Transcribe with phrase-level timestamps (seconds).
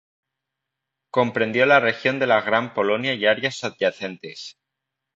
[1.11, 4.57] Comprendió la región de la Gran Polonia y áreas adyacentes.